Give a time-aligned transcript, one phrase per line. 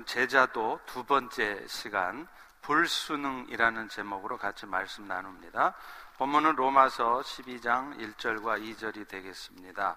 [0.00, 2.26] 오늘은 제자도 두 번째 시간
[2.62, 5.74] 불순응이라는 제목으로 같이 말씀 나눕니다.
[6.18, 9.96] 본문은 로마서 12장 1절과 2절이 되겠습니다.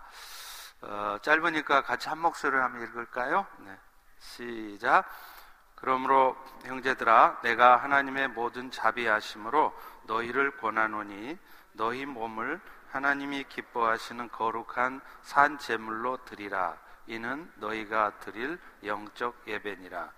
[0.82, 3.46] 어, 짧으니까 같이 한 목소리로 한번 읽을까요?
[3.60, 3.78] 네.
[4.20, 5.06] 시작.
[5.76, 6.36] 그러므로
[6.66, 9.74] 형제들아 내가 하나님의 모든 자비하심으로
[10.04, 11.38] 너희를 권하노니
[11.74, 12.60] 너희 몸을
[12.92, 16.78] 하나님이 기뻐하시는 거룩한 산 제물로 드리라
[17.08, 20.12] 이는 너희가 드릴 영적 예배니라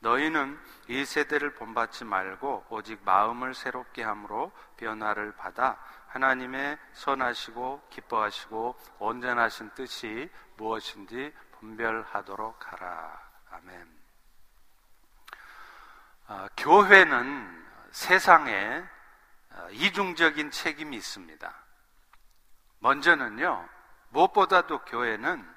[0.00, 0.58] 너희는
[0.88, 10.28] 이 세대를 본받지 말고 오직 마음을 새롭게 함으로 변화를 받아 하나님의 선하시고 기뻐하시고 온전하신 뜻이
[10.56, 13.20] 무엇인지 분별하도록 하라.
[13.52, 13.88] 아멘.
[16.26, 18.84] 아, 교회는 세상에
[19.54, 21.54] 아, 이중적인 책임이 있습니다.
[22.80, 23.68] 먼저는요,
[24.08, 25.48] 무엇보다도 교회는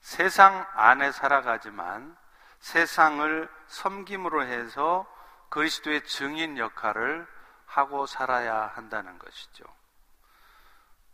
[0.00, 2.16] 세상 안에 살아가지만
[2.60, 5.06] 세상을 섬김으로 해서
[5.48, 7.26] 그리스도의 증인 역할을
[7.66, 9.64] 하고 살아야 한다는 것이죠.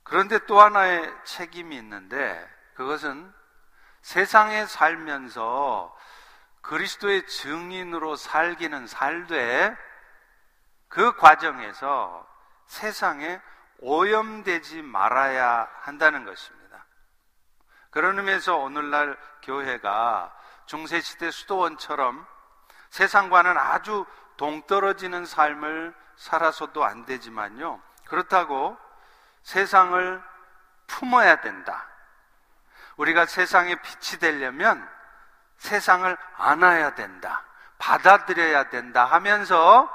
[0.03, 3.33] 그런데 또 하나의 책임이 있는데 그것은
[4.03, 5.97] 세상에 살면서
[6.61, 9.77] 그리스도의 증인으로 살기는 살되
[10.89, 12.27] 그 과정에서
[12.67, 13.41] 세상에
[13.81, 16.64] 오염되지 말아야 한다는 것입니다.
[17.95, 20.35] 그런 의미에서 오늘날 교회가
[20.67, 22.27] 중세시대 수도원처럼
[22.91, 24.05] 세상과는 아주
[24.37, 27.81] 동떨어지는 삶을 살아서도 안 되지만요.
[28.07, 28.77] 그렇다고
[29.45, 30.21] 세상을
[30.89, 31.87] 품어야 된다.
[32.97, 34.89] 우리가 세상의 빛이 되려면
[35.59, 37.45] 세상을 안아야 된다.
[37.79, 39.89] 받아들여야 된다 하면서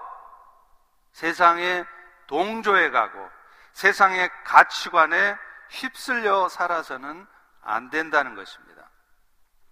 [1.12, 1.84] 세상에
[2.28, 3.30] 동조해 가고
[3.74, 5.38] 세상의 가치관에
[5.70, 7.28] 휩쓸려 살아서는
[7.70, 8.90] 안 된다는 것입니다.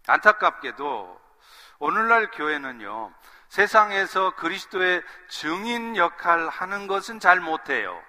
[0.07, 1.21] 안타깝게도
[1.79, 3.13] 오늘날 교회는요,
[3.49, 8.01] 세상에서 그리스도의 증인 역할 하는 것은 잘 못해요.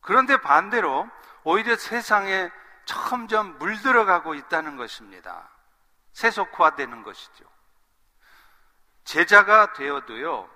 [0.00, 1.08] 그런데 반대로
[1.44, 2.50] 오히려 세상에
[2.84, 5.48] 점점 물들어가고 있다는 것입니다.
[6.12, 7.44] 세속화되는 것이죠.
[9.04, 10.48] 제자가 되어도요,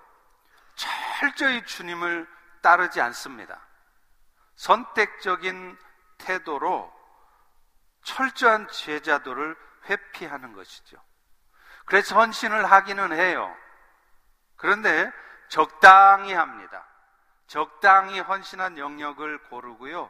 [0.75, 2.27] 철저히 주님을
[2.61, 3.59] 따르지 않습니다.
[4.55, 5.77] 선택적인
[6.17, 6.96] 태도로
[8.07, 10.97] 철저한 제자도를 회피하는 것이죠.
[11.85, 13.53] 그래서 헌신을 하기는 해요.
[14.55, 15.11] 그런데
[15.49, 16.87] 적당히 합니다.
[17.47, 20.09] 적당히 헌신한 영역을 고르고요.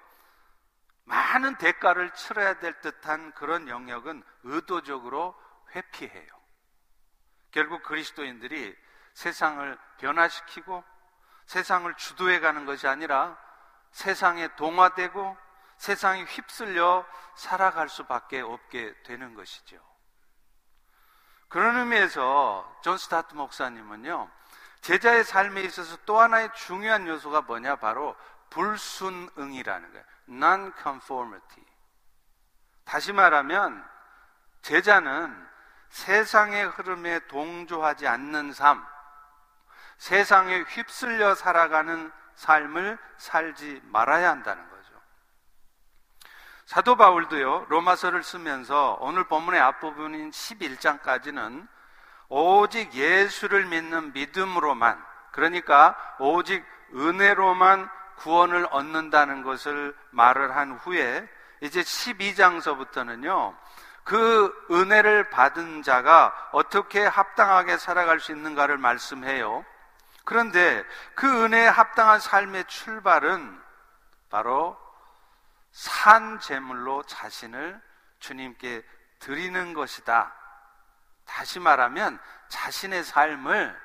[1.06, 5.36] 많은 대가를 치러야 될 듯한 그런 영역은 의도적으로
[5.76, 6.28] 회피해요.
[7.52, 8.76] 결국 그리스도인들이
[9.14, 10.84] 세상을 변화시키고
[11.48, 13.38] 세상을 주도해 가는 것이 아니라
[13.92, 15.47] 세상에 동화되고
[15.78, 17.06] 세상에 휩쓸려
[17.36, 19.78] 살아갈 수밖에 없게 되는 것이죠.
[21.48, 24.30] 그런 의미에서 존 스토트 목사님은요,
[24.82, 27.78] 제자의 삶에 있어서 또 하나의 중요한 요소가 뭐냐?
[27.78, 28.16] 바로
[28.50, 30.06] 불순응이라는 거예요.
[30.30, 31.66] non-conformity.
[32.84, 33.86] 다시 말하면,
[34.62, 35.48] 제자는
[35.90, 38.86] 세상의 흐름에 동조하지 않는 삶,
[39.98, 44.77] 세상에 휩쓸려 살아가는 삶을 살지 말아야 한다는 거죠.
[46.68, 51.66] 사도 바울도요, 로마서를 쓰면서 오늘 본문의 앞부분인 11장까지는
[52.28, 55.02] 오직 예수를 믿는 믿음으로만,
[55.32, 61.26] 그러니까 오직 은혜로만 구원을 얻는다는 것을 말을 한 후에
[61.62, 63.56] 이제 12장서부터는요,
[64.04, 69.64] 그 은혜를 받은 자가 어떻게 합당하게 살아갈 수 있는가를 말씀해요.
[70.26, 70.84] 그런데
[71.16, 73.58] 그 은혜에 합당한 삶의 출발은
[74.30, 74.78] 바로
[75.78, 77.80] 산 제물로 자신을
[78.18, 78.84] 주님께
[79.20, 80.34] 드리는 것이다.
[81.24, 82.18] 다시 말하면
[82.48, 83.80] 자신의 삶을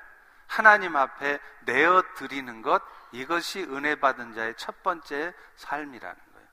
[0.47, 6.47] 하나님 앞에 내어 드리는 것, 이것이 은혜 받은 자의 첫 번째 삶이라는 거예요.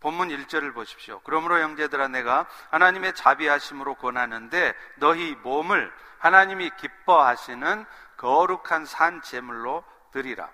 [0.00, 1.18] 본문 1절을 보십시오.
[1.24, 7.86] 그러므로 형제들아 내가 하나님의 자비하심으로 권하는데 너희 몸을 하나님이 기뻐하시는
[8.18, 9.82] 거룩한 산 제물로
[10.12, 10.50] 드리라.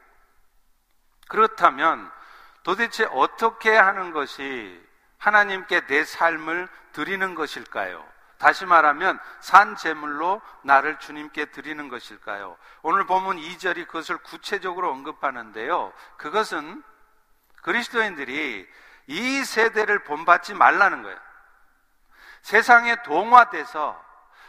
[1.29, 2.13] 그렇다면
[2.63, 8.05] 도대체 어떻게 하는 것이 하나님께 내 삶을 드리는 것일까요?
[8.39, 12.57] 다시 말하면 산 제물로 나를 주님께 드리는 것일까요?
[12.81, 15.93] 오늘 보면 2절이 그것을 구체적으로 언급하는데요.
[16.17, 16.83] 그것은
[17.63, 18.67] 그리스도인들이
[19.09, 21.19] 이 세대를 본받지 말라는 거예요.
[22.41, 24.03] 세상에 동화돼서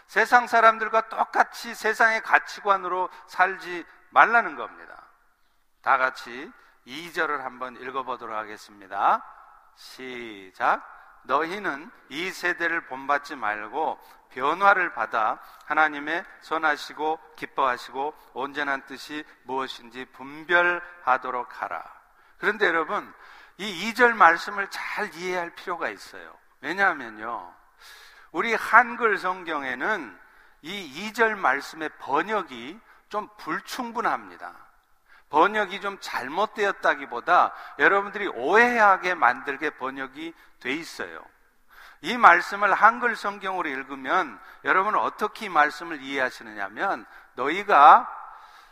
[0.07, 5.03] 세상 사람들과 똑같이 세상의 가치관으로 살지 말라는 겁니다.
[5.81, 6.51] 다 같이
[6.87, 9.23] 2절을 한번 읽어보도록 하겠습니다.
[9.75, 10.83] 시작.
[11.23, 13.99] 너희는 이 세대를 본받지 말고
[14.29, 21.83] 변화를 받아 하나님의 선하시고 기뻐하시고 온전한 뜻이 무엇인지 분별하도록 하라.
[22.37, 23.13] 그런데 여러분,
[23.57, 26.35] 이 2절 말씀을 잘 이해할 필요가 있어요.
[26.61, 27.53] 왜냐하면요.
[28.31, 30.19] 우리 한글 성경에는
[30.63, 32.79] 이 2절 말씀의 번역이
[33.09, 34.70] 좀 불충분합니다.
[35.31, 41.23] 번역이 좀 잘못되었다기보다 여러분들이 오해하게 만들게 번역이 돼 있어요.
[42.01, 47.05] 이 말씀을 한글 성경으로 읽으면 여러분은 어떻게 이 말씀을 이해하시느냐면
[47.35, 48.07] 너희가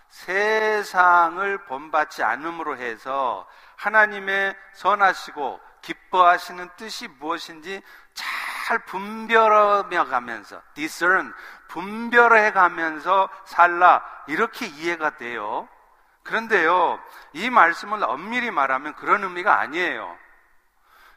[0.09, 3.47] 세상을 본받지 않음으로 해서
[3.77, 7.81] 하나님의 선하시고 기뻐하시는 뜻이 무엇인지
[8.13, 11.33] 잘 분별하며 가면서 discern
[11.69, 15.69] 분별해 가면서 살라 이렇게 이해가 돼요.
[16.29, 17.01] 그런데요,
[17.33, 20.15] 이 말씀을 엄밀히 말하면 그런 의미가 아니에요.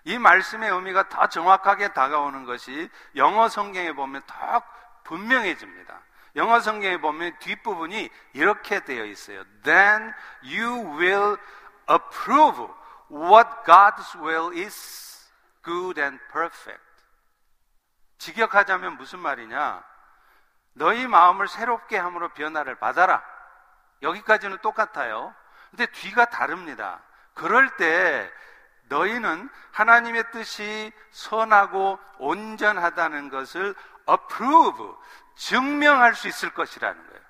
[0.04, 4.62] 이 말씀의 의미가 더 정확하게 다가오는 것이 영어 성경에 보면 더
[5.04, 6.00] 분명해집니다.
[6.36, 9.44] 영어 성경에 보면 뒷부분이 이렇게 되어 있어요.
[9.62, 11.36] Then you will
[11.90, 12.66] approve
[13.10, 15.30] what God's will is
[15.62, 16.82] good and perfect.
[18.16, 19.84] 직역하자면 무슨 말이냐?
[20.72, 23.31] 너희 마음을 새롭게 함으로 변화를 받아라.
[24.02, 25.34] 여기까지는 똑같아요.
[25.70, 27.00] 근데 뒤가 다릅니다.
[27.34, 28.30] 그럴 때
[28.88, 33.74] 너희는 하나님의 뜻이 선하고 온전하다는 것을
[34.08, 34.86] approve,
[35.36, 37.22] 증명할 수 있을 것이라는 거예요.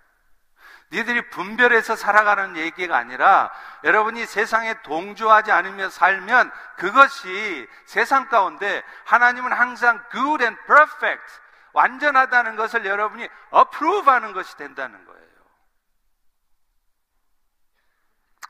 [0.93, 3.51] 니들이 분별해서 살아가는 얘기가 아니라
[3.83, 11.41] 여러분이 세상에 동조하지 않으며 살면 그것이 세상 가운데 하나님은 항상 good and perfect,
[11.73, 15.22] 완전하다는 것을 여러분이 approve 하는 것이 된다는 거예요.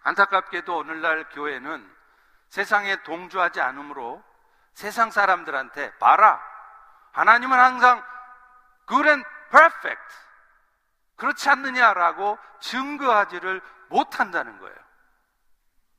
[0.02, 1.96] 안타깝게도 오늘날 교회는
[2.48, 4.22] 세상에 동조하지 않으므로
[4.74, 6.40] 세상 사람들한테 봐라.
[7.12, 8.04] 하나님은 항상
[8.88, 10.14] good and perfect.
[11.16, 14.76] 그렇지 않느냐라고 증거하지를 못한다는 거예요.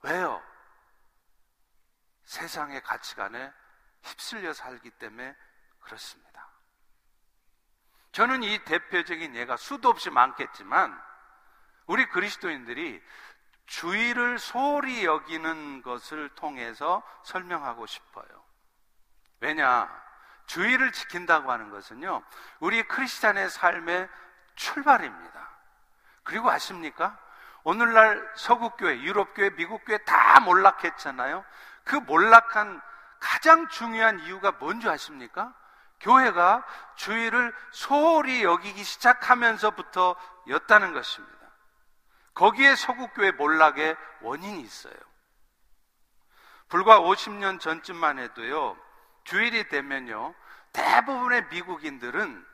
[0.01, 0.44] 왜요?
[2.25, 3.53] 세상의 가치관에
[4.01, 5.35] 휩쓸려 살기 때문에
[5.81, 6.50] 그렇습니다.
[8.11, 11.01] 저는 이 대표적인 예가 수도 없이 많겠지만
[11.85, 13.01] 우리 그리스도인들이
[13.65, 18.25] 주의를 소홀히 여기는 것을 통해서 설명하고 싶어요.
[19.39, 19.89] 왜냐?
[20.45, 22.21] 주의를 지킨다고 하는 것은요,
[22.60, 24.10] 우리 크리스찬의 삶의
[24.56, 25.50] 출발입니다.
[26.24, 27.18] 그리고 아십니까?
[27.63, 31.45] 오늘날 서구교회, 유럽교회, 미국교회 다 몰락했잖아요.
[31.83, 32.81] 그 몰락한
[33.19, 35.54] 가장 중요한 이유가 뭔지 아십니까?
[36.01, 36.65] 교회가
[36.95, 40.15] 주의를 소홀히 여기기 시작하면서부터
[40.50, 41.42] 였다는 것입니다.
[42.33, 44.95] 거기에 서구교회 몰락의 원인이 있어요.
[46.68, 48.77] 불과 50년 전쯤만 해도요,
[49.24, 50.33] 주일이 되면요,
[50.71, 52.45] 대부분의 미국인들은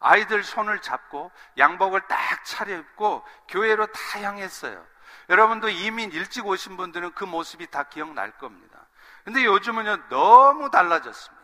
[0.00, 4.86] 아이들 손을 잡고 양복을 딱 차려입고 교회로 다 향했어요.
[5.28, 8.86] 여러분도 이민 일찍 오신 분들은 그 모습이 다 기억날 겁니다.
[9.24, 11.40] 근데 요즘은요, 너무 달라졌습니다.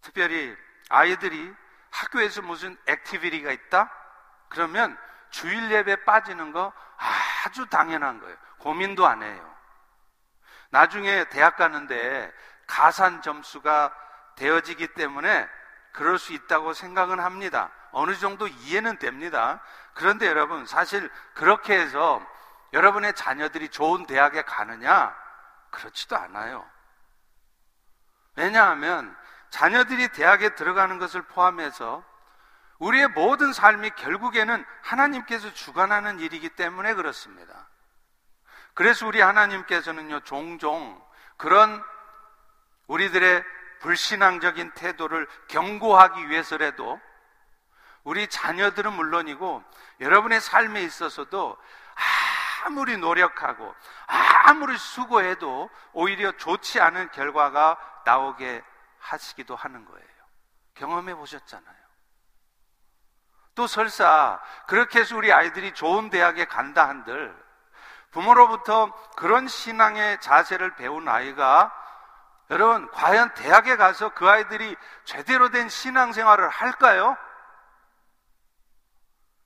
[0.00, 0.56] 특별히
[0.88, 1.52] 아이들이
[1.90, 4.03] 학교에서 무슨 activity가 있다?
[4.54, 4.96] 그러면
[5.30, 6.72] 주일 예배 빠지는 거
[7.44, 8.36] 아주 당연한 거예요.
[8.58, 9.54] 고민도 안 해요.
[10.70, 12.32] 나중에 대학 가는데
[12.66, 13.92] 가산 점수가
[14.36, 15.48] 되어지기 때문에
[15.92, 17.70] 그럴 수 있다고 생각은 합니다.
[17.90, 19.60] 어느 정도 이해는 됩니다.
[19.92, 22.24] 그런데 여러분, 사실 그렇게 해서
[22.72, 25.14] 여러분의 자녀들이 좋은 대학에 가느냐?
[25.70, 26.68] 그렇지도 않아요.
[28.36, 29.16] 왜냐하면
[29.50, 32.04] 자녀들이 대학에 들어가는 것을 포함해서
[32.84, 37.68] 우리의 모든 삶이 결국에는 하나님께서 주관하는 일이기 때문에 그렇습니다.
[38.74, 41.02] 그래서 우리 하나님께서는요, 종종
[41.38, 41.82] 그런
[42.86, 43.42] 우리들의
[43.80, 47.00] 불신앙적인 태도를 경고하기 위해서라도
[48.02, 49.64] 우리 자녀들은 물론이고
[50.00, 51.56] 여러분의 삶에 있어서도
[52.64, 53.74] 아무리 노력하고
[54.44, 58.62] 아무리 수고해도 오히려 좋지 않은 결과가 나오게
[58.98, 60.06] 하시기도 하는 거예요.
[60.74, 61.83] 경험해 보셨잖아요.
[63.54, 67.34] 또 설사 그렇게 해서 우리 아이들이 좋은 대학에 간다 한들
[68.10, 71.72] 부모로부터 그런 신앙의 자세를 배운 아이가
[72.50, 77.16] 여러분 과연 대학에 가서 그 아이들이 제대로 된 신앙생활을 할까요?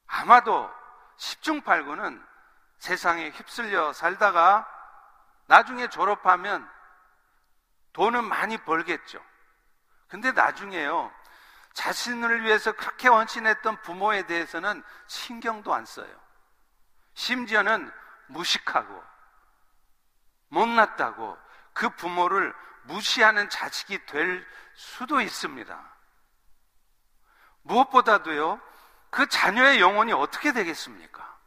[0.07, 0.71] 아마도
[1.19, 2.23] 10중 8구는
[2.79, 4.67] 세상에 휩쓸려 살다가
[5.47, 6.69] 나중에 졸업하면
[7.93, 9.21] 돈은 많이 벌겠죠.
[10.09, 11.13] 근데 나중에요.
[11.79, 16.13] 자신을 위해서 그렇게 헌신했던 부모에 대해서는 신경도 안 써요.
[17.15, 17.89] 심지어는
[18.27, 19.05] 무식하고
[20.49, 21.39] 못났다고
[21.75, 24.45] 그 부모를 무시하는 자식이 될
[24.75, 25.97] 수도 있습니다.
[27.63, 28.61] 무엇보다도요,
[29.11, 31.39] 그 자녀의 영혼이 어떻게 되겠습니까?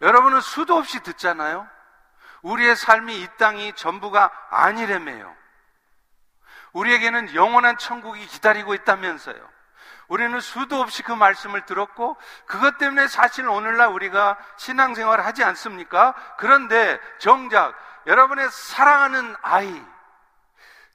[0.00, 1.68] 여러분은 수도 없이 듣잖아요?
[2.42, 5.41] 우리의 삶이 이 땅이 전부가 아니래매요.
[6.72, 9.52] 우리에게는 영원한 천국이 기다리고 있다면서요.
[10.08, 16.14] 우리는 수도 없이 그 말씀을 들었고 그것 때문에 사실 오늘날 우리가 신앙생활을 하지 않습니까?
[16.38, 17.74] 그런데 정작
[18.06, 19.82] 여러분의 사랑하는 아이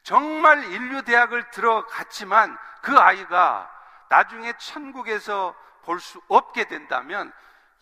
[0.03, 3.69] 정말 인류 대학을 들어갔지만 그 아이가
[4.09, 7.31] 나중에 천국에서 볼 수 없게 된다면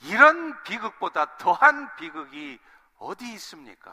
[0.01, 2.59] 이런 비극보다 더한 비극이
[2.99, 3.91] 어디 있습니까?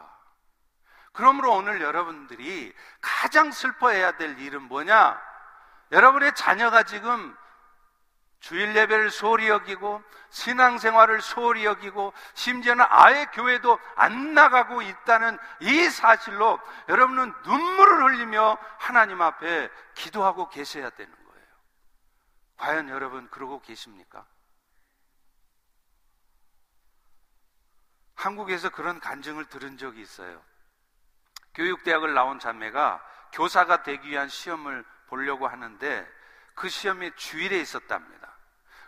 [1.12, 5.20] 그러므로 오늘 여러분들이 가장 슬퍼해야 될 일은 뭐냐?
[5.92, 7.36] 여러분의 자녀가 지금
[8.40, 16.58] 주일 예배를 소홀히 여기고 신앙생활을 소홀히 여기고 심지어는 아예 교회도 안 나가고 있다는 이 사실로
[16.88, 21.46] 여러분은 눈물을 흘리며 하나님 앞에 기도하고 계셔야 되는 거예요.
[22.56, 24.26] 과연 여러분 그러고 계십니까?
[28.14, 30.42] 한국에서 그런 간증을 들은 적이 있어요.
[31.54, 36.08] 교육대학을 나온 자매가 교사가 되기 위한 시험을 보려고 하는데
[36.54, 38.28] 그 시험이 주일에 있었답니다.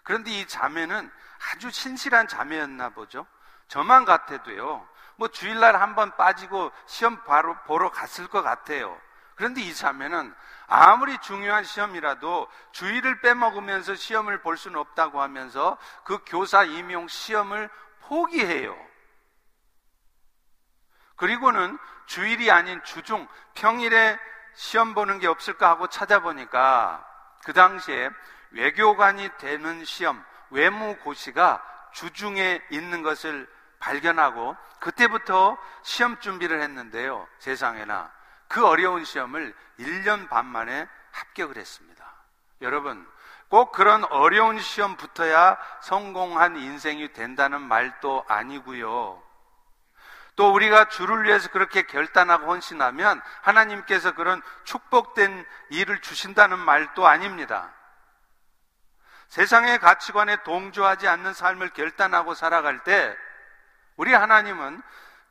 [0.02, 1.10] 그런데 이 자매는
[1.52, 3.26] 아주 신실한 자매였나 보죠.
[3.68, 4.86] 저만 같아도요.
[5.16, 9.00] 뭐 주일날 한 번 빠지고 시험 바로 보러 갔을 것 같아요.
[9.36, 10.34] 그런데 이 자매는
[10.66, 17.68] 아무리 중요한 시험이라도 주일을 빼먹으면서 시험을 볼 수는 없다고 하면서 그 교사 임용 시험을
[18.00, 18.76] 포기해요.
[21.16, 24.18] 그리고는 주일이 아닌 주중, 평일에
[24.54, 27.04] 시험 보는 게 없을까 하고 찾아보니까
[27.44, 28.10] 그 당시에
[28.50, 33.48] 외교관이 되는 시험, 외무고시가 주중에 있는 것을
[33.80, 37.26] 발견하고 그때부터 시험 준비를 했는데요.
[37.38, 38.12] 세상에나
[38.48, 42.04] 그 어려운 시험을 1년 반 만에 합격을 했습니다.
[42.60, 43.06] 여러분,
[43.48, 49.23] 꼭 그런 어려운 시험 붙어야 성공한 인생이 된다는 말도 아니고요.
[50.36, 57.72] 또 우리가 주를 위해서 그렇게 결단하고 헌신하면 하나님께서 그런 축복된 일을 주신다는 말도 아닙니다.
[59.28, 63.16] 세상의 가치관에 동조하지 않는 삶을 결단하고 살아갈 때
[63.96, 64.82] 우리 하나님은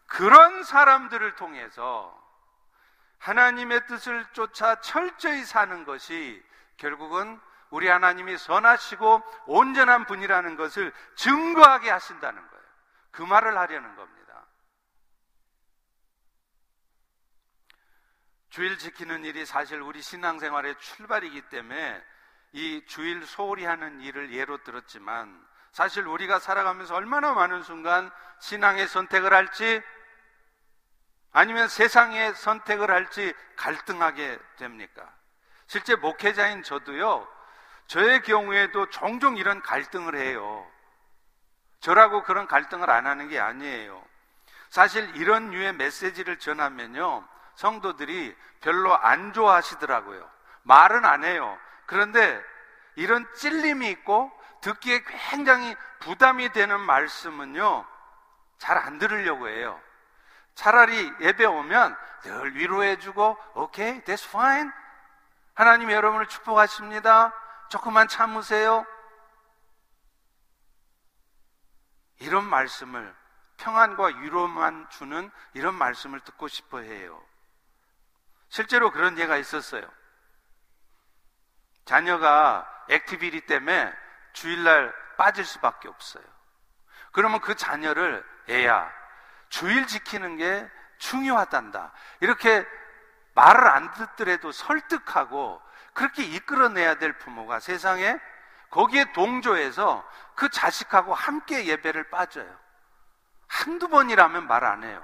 [0.07, 2.21] 그런 사람들을 통해서
[3.19, 6.43] 하나님의 뜻을 쫓아 철저히 사는 것이
[6.77, 12.63] 결국은 우리 하나님이 선하시고 온전한 분이라는 것을 증거하게 하신다는 거예요.
[13.11, 14.22] 그 말을 하려는 겁니다.
[18.53, 22.03] 주일 지키는 일이 사실 우리 신앙생활의 출발이기 때문에
[22.51, 29.33] 이 주일 소홀히 하는 일을 예로 들었지만 사실 우리가 살아가면서 얼마나 많은 순간 신앙의 선택을
[29.33, 29.81] 할지
[31.31, 35.11] 아니면 세상의 선택을 할지 갈등하게 됩니까?
[35.65, 37.27] 실제 목회자인 저도요,
[37.87, 40.71] 저의 경우에도 종종 이런 갈등을 해요.
[41.79, 44.05] 저라고 그런 갈등을 안 하는 게 아니에요.
[44.69, 50.29] 사실 이런 류의 메시지를 전하면요, 성도들이 별로 안 좋아하시더라고요.
[50.63, 51.57] 말은 안 해요.
[51.85, 52.41] 그런데
[52.95, 54.31] 이런 찔림이 있고
[54.61, 57.85] 듣기에 굉장히 부담이 되는 말씀은요,
[58.57, 59.79] 잘 안 들으려고 해요.
[60.55, 64.71] 차라리 예배 오면 늘 위로해주고, 오케이, okay, that's fine.
[65.53, 67.33] 하나님 여러분을 축복하십니다.
[67.69, 68.85] 조금만 참으세요.
[72.19, 73.13] 이런 말씀을
[73.57, 77.21] 평안과 위로만 주는 이런 말씀을 듣고 싶어 해요.
[78.53, 79.81] 실제로 그런 예가 있었어요.
[81.85, 83.91] 자녀가 activity 때문에
[84.33, 86.23] 주일날 빠질 수밖에 없어요.
[87.13, 88.93] 그러면 그 자녀를 얘야
[89.49, 90.69] 주일 지키는 게
[90.99, 91.93] 중요하단다.
[92.19, 92.63] 이렇게
[93.33, 95.59] 말을 안 듣더라도 설득하고
[95.93, 98.19] 그렇게 이끌어내야 될 부모가 세상에
[98.69, 102.55] 거기에 동조해서 그 자식하고 함께 예배를 빠져요.
[103.47, 105.03] 한두 번이라면 말 안 해요.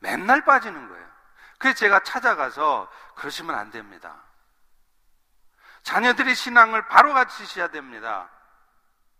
[0.00, 1.17] 맨날 빠지는 거예요.
[1.58, 4.22] 그래서 제가 찾아가서 그러시면 안 됩니다.
[5.82, 8.30] 자녀들의 신앙을 바로 가르치셔야 됩니다.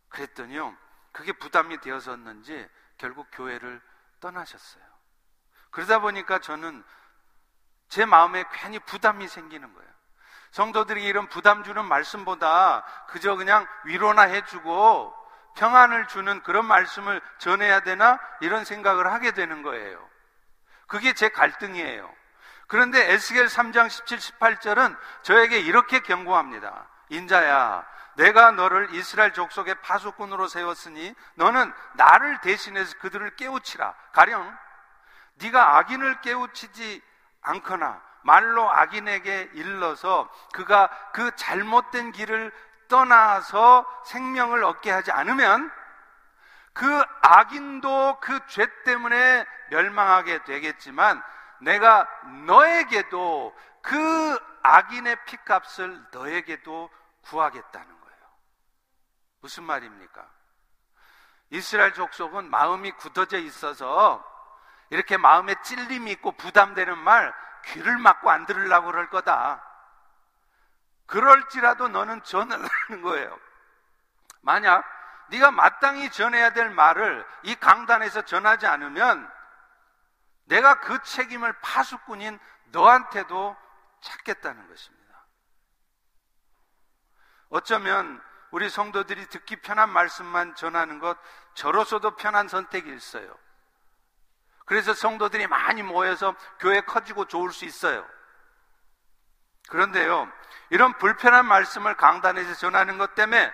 [0.08, 0.76] 그랬더니요,
[1.12, 3.80] 그게 부담이 되었었는지 결국 교회를
[4.20, 4.82] 떠나셨어요.
[5.70, 6.82] 그러다 보니까 저는
[7.88, 9.88] 제 마음에 괜히 부담이 생기는 거예요.
[10.50, 15.14] 성도들이 이런 부담 주는 말씀보다 그저 그냥 위로나 해주고
[15.56, 18.18] 평안을 주는 그런 말씀을 전해야 되나?
[18.40, 20.08] 이런 생각을 하게 되는 거예요.
[20.86, 22.17] 그게 제 갈등이에요.
[22.68, 26.86] 그런데 에스겔 3장 17, 18절은 저에게 이렇게 경고합니다.
[27.08, 27.84] 인자야,
[28.16, 33.94] 내가 너를 이스라엘 족속의 파수꾼으로 세웠으니 너는 나를 대신해서 그들을 깨우치라.
[34.12, 34.56] 가령
[35.36, 37.02] 네가 악인을 깨우치지
[37.42, 42.52] 않거나 말로 악인에게 일러서 그가 그 잘못된 길을
[42.88, 45.70] 떠나서 생명을 얻게 하지 않으면
[46.74, 51.22] 그 악인도 그 죄 때문에 멸망하게 되겠지만
[51.60, 52.08] 내가
[52.46, 56.90] 너에게도 그 악인의 피값을 너에게도
[57.22, 58.18] 구하겠다는 거예요.
[59.40, 60.26] 무슨 말입니까?
[61.50, 64.24] 이스라엘 족속은 마음이 굳어져 있어서
[64.90, 67.34] 이렇게 마음에 찔림이 있고 부담되는 말
[67.66, 69.64] 귀를 막고 안 들으려고 그럴 거다.
[71.06, 73.38] 그럴지라도 너는 전을 하는 거예요.
[74.42, 74.84] 만약
[75.30, 79.30] 네가 마땅히 전해야 될 말을 이 강단에서 전하지 않으면
[80.48, 83.56] 내가 그 책임을 파수꾼인 너한테도
[84.00, 85.26] 찾겠다는 것입니다.
[87.50, 91.18] 어쩌면 우리 성도들이 듣기 편한 말씀만 전하는 것
[91.54, 93.36] 저로서도 편한 선택이 있어요.
[94.64, 98.06] 그래서 성도들이 많이 모여서 교회 커지고 좋을 수 있어요.
[99.70, 100.30] 그런데요,
[100.70, 103.52] 이런 불편한 말씀을 강단에서 전하는 것 때문에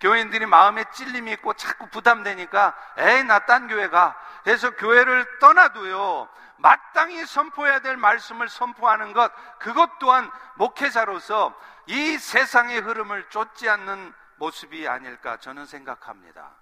[0.00, 7.24] 교인들이 마음에 찔림이 있고 자꾸 부담되니까 에이 나 딴 교회 가 해서 교회를 떠나도요 마땅히
[7.26, 11.54] 선포해야 될 말씀을 선포하는 것 그것 또한 목회자로서
[11.86, 16.54] 이 세상의 흐름을 쫓지 않는 모습이 아닐까 저는 생각합니다.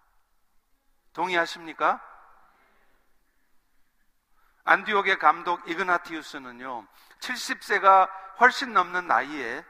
[1.12, 2.00] 동의하십니까?
[4.64, 6.86] 안디옥의 감독 이그나티우스는요
[7.20, 8.08] 70세가
[8.40, 9.64] 훨씬 넘는 나이에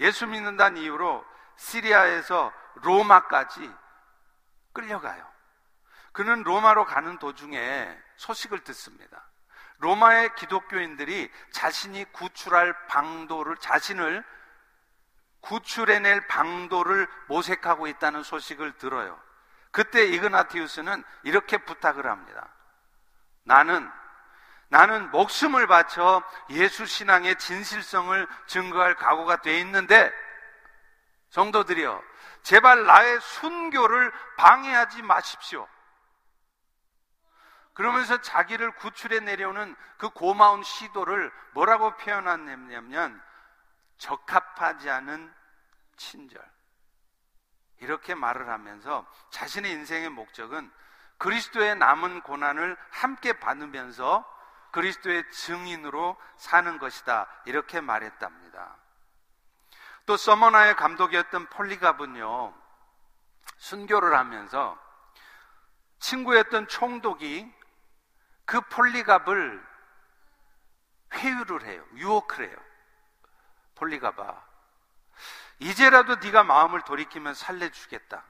[0.00, 1.24] 예수 믿는다는 이유로
[1.56, 3.72] 시리아에서 로마까지
[4.72, 5.35] 끌려가요.
[6.16, 9.28] 그는 로마로 가는 도중에 소식을 듣습니다.
[9.80, 14.24] 로마의 기독교인들이 자신이 구출할 방도를, 자신을
[15.42, 19.20] 구출해낼 방도를 모색하고 있다는 소식을 들어요.
[19.70, 22.48] 그때 이그나티우스는 이렇게 부탁을 합니다.
[23.42, 23.86] 나는
[24.68, 30.10] 나는 목숨을 바쳐 예수 신앙의 진실성을 증거할 각오가 돼 있는데
[31.28, 32.02] 성도들이여
[32.42, 35.68] 제발 나의 순교를 방해하지 마십시오.
[37.76, 43.22] 그러면서 자기를 구출해 내려오는 그 고마운 시도를 뭐라고 표현하냐면
[43.98, 45.30] 적합하지 않은
[45.98, 46.42] 친절.
[47.80, 50.72] 이렇게 말을 하면서 자신의 인생의 목적은
[51.18, 54.24] 그리스도의 남은 고난을 함께 받으면서
[54.70, 57.28] 그리스도의 증인으로 사는 것이다.
[57.44, 58.74] 이렇게 말했답니다.
[60.06, 62.54] 또 서머나의 감독이었던 폴리갑은요,
[63.58, 64.78] 순교를 하면서
[65.98, 67.54] 친구였던 총독이
[68.46, 69.62] 그 폴리갑을
[71.14, 71.84] 회유를 해요.
[71.96, 72.56] 유혹을 해요.
[73.74, 74.42] 폴리갑아,
[75.58, 78.22] 이제라도 네가 마음을 돌이키면 살려주겠다.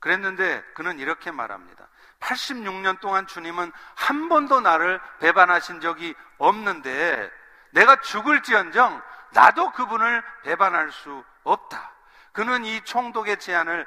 [0.00, 1.88] 그랬는데 그는 이렇게 말합니다.
[2.20, 7.30] 86년 동안 주님은 한 번도 나를 배반하신 적이 없는데
[7.70, 11.92] 내가 죽을지언정 나도 그분을 배반할 수 없다.
[12.32, 13.86] 그는 이 총독의 제안을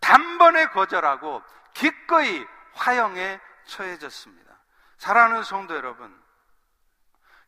[0.00, 1.42] 단번에 거절하고
[1.74, 4.45] 기꺼이 화형에 처해졌습니다.
[4.98, 6.14] 사랑하는 성도 여러분,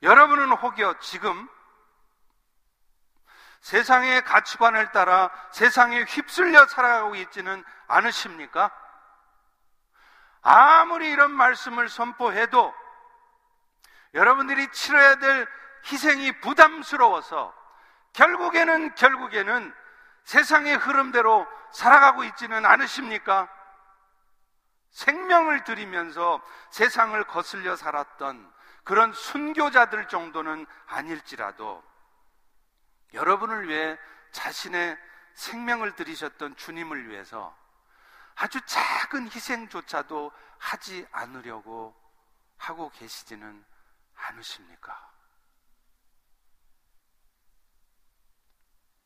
[0.03, 1.49] 여러분은 혹여 지금
[3.61, 8.71] 세상의 가치관을 따라 세상에 휩쓸려 살아가고 있지는 않으십니까?
[10.43, 12.73] 아무리 이런 말씀을 선포해도
[14.15, 15.47] 여러분들이 치러야 될
[15.91, 17.55] 희생이 부담스러워서
[18.13, 19.75] 결국에는 결국에는
[20.25, 23.49] 세상의 흐름대로 살아가고 있지는 않으십니까?
[24.91, 28.53] 생명을 들이면서 세상을 거슬려 살았던
[28.85, 31.85] 그런 순교자들 정도는 아닐지라도
[33.13, 33.99] 여러분을 위해
[34.33, 34.97] 자신의
[35.35, 37.57] 생명을 들이셨던 주님을 위해서
[38.35, 41.95] 아주 작은 희생조차도 하지 않으려고
[42.57, 43.65] 하고 계시지는
[44.15, 45.13] 않으십니까?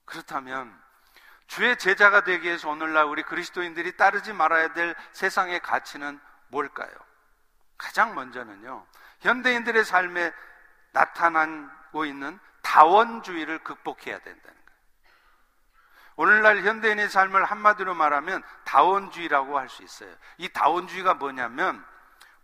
[0.04, 0.80] 그렇다면
[1.52, 6.90] 주의 제자가 되기 위해서 오늘날 우리 그리스도인들이 따르지 말아야 될 세상의 가치는 뭘까요?
[7.76, 8.86] 가장 먼저는요,
[9.20, 10.32] 현대인들의 삶에
[10.92, 14.80] 나타나고 있는 다원주의를 극복해야 된다는 거예요.
[16.16, 20.10] 오늘날 현대인의 삶을 한마디로 말하면 다원주의라고 할 수 있어요.
[20.38, 21.84] 이 다원주의가 뭐냐면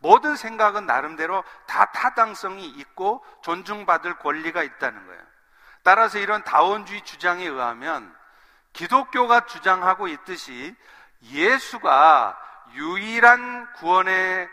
[0.01, 5.23] 모든 생각은 나름대로 다 타당성이 있고 존중받을 권리가 있다는 거예요.
[5.83, 8.19] 따라서 이런 다원주의 주장에 의하면
[8.79, 10.73] 기독교가 주장하고 있듯이
[11.23, 12.39] 예수가
[12.75, 14.49] 유일한 구원의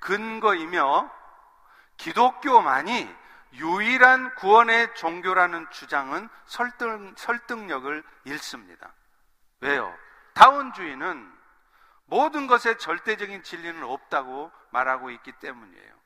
[0.00, 1.08] 근거이며
[1.96, 3.08] 기독교만이
[3.52, 8.92] 유일한 구원의 종교라는 주장은 설득, 설득력을 잃습니다.
[9.60, 9.96] 왜요?
[10.34, 11.32] 다원주의는
[12.06, 15.97] 모든 것에 절대적인 진리는 없다고 말하고 있기 때문이에요.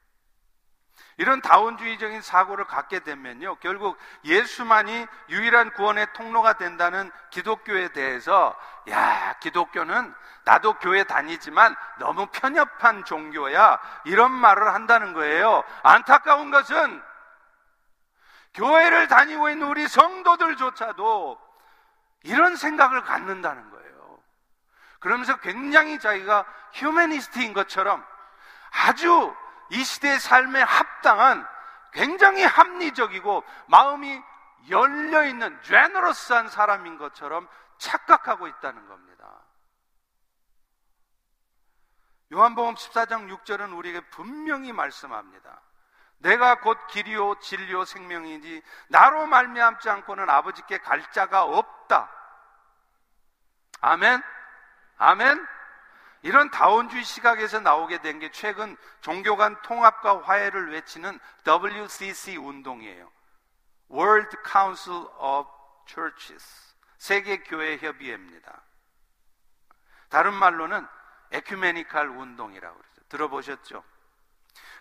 [1.22, 8.58] 이런 다원주의적인 사고를 갖게 되면요, 결국 예수만이 유일한 구원의 통로가 된다는 기독교에 대해서,
[8.90, 10.12] 야, 기독교는
[10.44, 13.78] 나도 교회 다니지만 너무 편협한 종교야.
[14.02, 15.62] 이런 말을 한다는 거예요.
[15.84, 17.00] 안타까운 것은
[18.54, 21.38] 교회를 다니고 있는 우리 성도들조차도
[22.24, 24.18] 이런 생각을 갖는다는 거예요.
[24.98, 28.04] 그러면서 굉장히 자기가 휴메니스트인 것처럼
[28.72, 29.32] 아주
[29.72, 31.46] 이 시대의 삶에 합당한
[31.92, 34.22] 굉장히 합리적이고 마음이
[34.68, 39.40] 열려 있는 제너러스한 사람인 것처럼 착각하고 있다는 겁니다.
[42.34, 45.60] 요한복음 14장 6절은 우리에게 분명히 말씀합니다.
[46.18, 52.10] 내가 곧 길이요 진리요 생명이지 나로 말미암지 않고는 아버지께 갈 자가 없다.
[53.80, 54.22] 아멘.
[54.98, 55.46] 아멘.
[56.22, 63.10] 이런 다원주의 시각에서 나오게 된 게 최근 종교 간 통합과 화해를 외치는 WCC 운동이에요.
[63.90, 65.48] World Council of
[65.86, 66.74] Churches.
[66.98, 68.62] 세계 교회 협의회입니다.
[70.08, 70.86] 다른 말로는
[71.32, 73.02] 에큐메니칼 운동이라고 그러죠.
[73.08, 73.84] 들어보셨죠?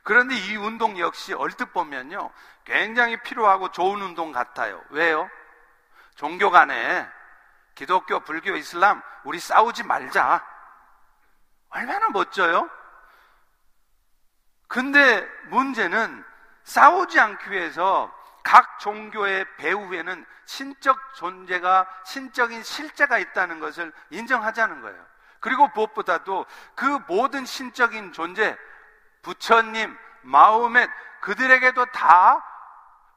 [0.04, 2.32] 그런데 이 운동 역시 얼뜻 보면요.
[2.66, 4.84] 굉장히 필요하고 좋은 운동 같아요.
[4.90, 5.30] 왜요?
[6.16, 7.08] 종교 간에
[7.74, 10.46] 기독교, 불교, 이슬람 우리 싸우지 말자.
[11.72, 12.70] 얼마나 멋져요?
[14.68, 16.24] 근데 문제는
[16.64, 25.06] 싸우지 않기 위해서 각 종교의 배후에는 신적 존재가, 신적인 실제가 있다는 것을 인정하자는 거예요.
[25.40, 28.58] 그리고 무엇보다도 그 모든 신적인 존재,
[29.22, 30.88] 부처님, 마음에
[31.22, 32.46] 그들에게도 다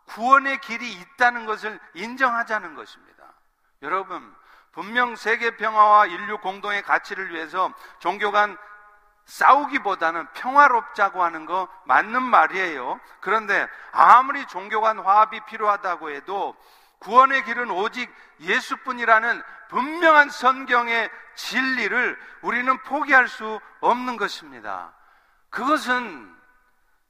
[0.07, 3.25] 구원의 길이 있다는 것을 인정하자는 것입니다.
[3.83, 4.35] 여러분,
[4.75, 8.57] 분명 세계 평화와 인류 공동의 가치를 위해서 종교 간
[9.25, 13.01] 싸우기보다는 평화롭자고 하는 거 맞는 말이에요.
[13.21, 16.55] 그런데 아무리 종교 간 화합이 필요하다고 해도
[16.99, 24.93] 구원의 길은 오직 예수뿐이라는 분명한 성경의 진리를 우리는 포기할 수 없는 것입니다.
[25.51, 26.35] 그것은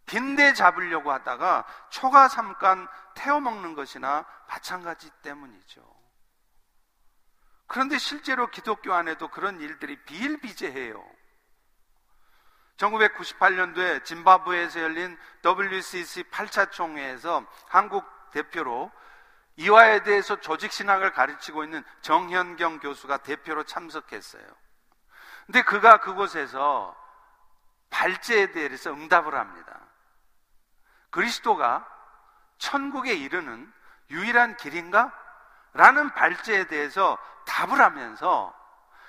[0.07, 6.04] 빈대 잡으려고 하다가 초가 삼간 태워 먹는 것이나 마찬가지 때문이죠.
[7.74, 11.04] 그런데 실제로 기독교 안에도 그런 일들이 비일비재해요.
[12.76, 18.92] 1998년도에 짐바브웨에서 열린 WCC 8차 총회에서 한국 대표로
[19.56, 24.46] 이화에 대해서 조직신학을 가르치고 있는 정현경 교수가 대표로 참석했어요.
[25.46, 26.96] 근데 그가 그곳에서
[27.90, 29.80] 발제에 대해서 응답을 합니다.
[31.10, 31.84] 그리스도가
[32.58, 33.72] 천국에 이르는
[34.10, 35.23] 유일한 길인가?
[35.74, 38.54] 라는 발제에 대해서 답을 하면서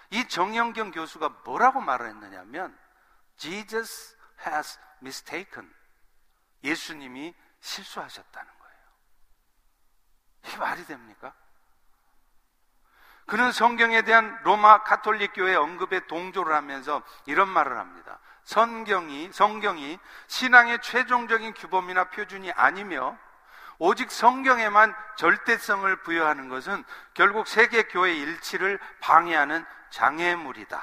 [0.09, 2.77] 이 정영경 교수가 뭐라고 말을 했느냐면
[3.37, 5.71] Jesus has mistaken.
[6.63, 8.77] 예수님이 실수하셨다는 거예요.
[10.45, 11.33] 이게 말이 됩니까?
[13.27, 18.19] 그는 성경에 대한 로마 카톨릭 교회 언급에 동조를 하면서 이런 말을 합니다.
[18.43, 23.17] 성경이 성경이 신앙의 최종적인 규범이나 표준이 아니며
[23.77, 26.83] 오직 성경에만 절대성을 부여하는 것은
[27.13, 30.81] 결국 세계 교회 일치를 방해하는 장애물이다.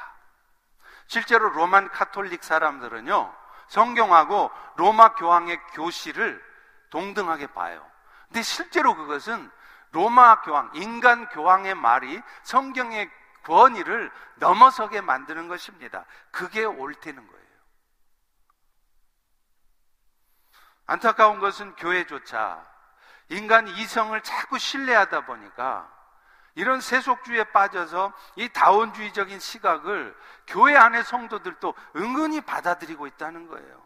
[1.07, 3.35] 실제로 Roman 카톨릭 사람들은요,
[3.69, 6.43] 성경하고 로마 교황의 교시를
[6.91, 7.87] 동등하게 봐요.
[8.29, 9.51] 근데 실제로 그것은
[9.93, 13.11] 로마 교황, 인간 교황의 말이 성경의
[13.45, 16.05] 권위를 넘어서게 만드는 것입니다.
[16.31, 17.43] 그게 옳다는 거예요.
[20.87, 22.72] 안타까운 것은 교회조차
[23.33, 25.91] 인간 이성을 자꾸 신뢰하다 보니까
[26.55, 30.15] 이런 세속주의에 빠져서 이 다원주의적인 시각을
[30.47, 33.83] 교회 안의 성도들도 은근히 받아들이고 있다는 거예요.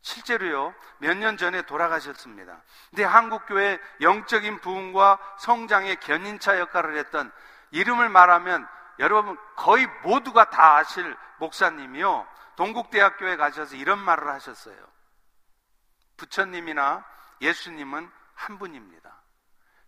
[0.00, 2.62] 실제로요, 몇 년 전에 돌아가셨습니다.
[2.90, 7.30] 근데 한국교회 영적인 부흥과 성장의 견인차 역할을 했던
[7.70, 8.66] 이름을 말하면
[8.98, 14.76] 여러분 거의 모두가 다 아실 목사님이요, 동국대학교에 가셔서 이런 말을 하셨어요.
[16.16, 17.04] 부처님이나
[17.42, 19.22] 예수님은 한 분입니다.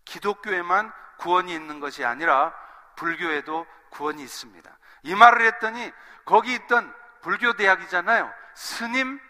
[0.05, 2.55] 기독교에만 구원이 있는 것이 아니라
[2.97, 4.79] 불교에도 구원이 있습니다.
[5.05, 5.93] 이 말을 했더니
[6.25, 8.33] 거기 있던 불교 대학이잖아요.
[8.55, 9.21] 스님,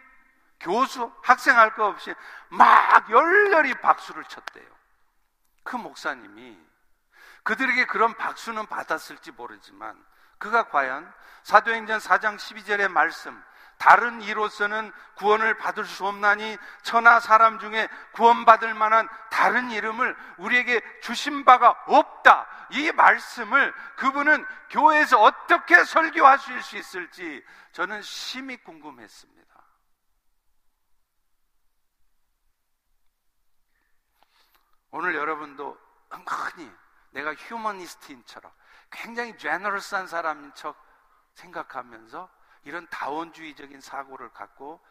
[0.60, 2.14] 교수, 학생 할 거 없이
[2.48, 4.66] 막 열렬히 박수를 쳤대요.
[5.62, 6.58] 그 목사님이
[7.42, 10.02] 그들에게 그런 박수는 받았을지 모르지만
[10.38, 11.10] 그가 과연
[11.42, 13.42] 사도행전 4장 12절의 말씀
[13.78, 21.44] 다른 이로서는 구원을 받을 수 없나니 천하 사람 중에 구원받을 만한 다른 이름을 우리에게 주신
[21.44, 22.46] 바가 없다.
[22.70, 29.44] 이 말씀을 그분은 교회에서 어떻게 설교하실 수 있을지 저는 심히 궁금했습니다.
[34.90, 35.76] 오늘 여러분도
[36.08, 36.70] 흔히
[37.10, 38.52] 내가 휴머니스트인처럼
[38.90, 40.76] 굉장히 제너럴스한 사람인 척
[41.34, 42.30] 생각하면서
[42.64, 44.84] 이런 다원주의적인 사고를 갖고